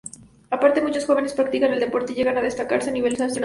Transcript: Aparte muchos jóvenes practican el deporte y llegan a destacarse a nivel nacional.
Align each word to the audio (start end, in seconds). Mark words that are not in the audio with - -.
Aparte 0.49 0.81
muchos 0.81 1.05
jóvenes 1.05 1.35
practican 1.35 1.73
el 1.73 1.79
deporte 1.79 2.13
y 2.13 2.15
llegan 2.15 2.35
a 2.35 2.41
destacarse 2.41 2.89
a 2.89 2.93
nivel 2.93 3.13
nacional. 3.19 3.39